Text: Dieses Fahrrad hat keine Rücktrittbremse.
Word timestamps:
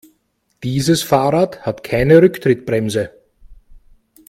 Dieses 0.63 1.03
Fahrrad 1.03 1.61
hat 1.61 1.83
keine 1.83 2.23
Rücktrittbremse. 2.23 3.11